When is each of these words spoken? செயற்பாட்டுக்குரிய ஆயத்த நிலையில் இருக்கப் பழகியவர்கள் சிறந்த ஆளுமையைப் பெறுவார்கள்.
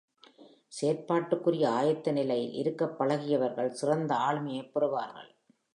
செயற்பாட்டுக்குரிய 0.67 1.65
ஆயத்த 1.69 2.11
நிலையில் 2.11 2.53
இருக்கப் 2.53 2.97
பழகியவர்கள் 2.99 3.69
சிறந்த 3.69 4.15
ஆளுமையைப் 4.15 4.71
பெறுவார்கள். 4.75 5.31